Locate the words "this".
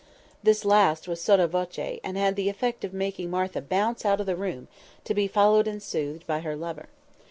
0.41-0.65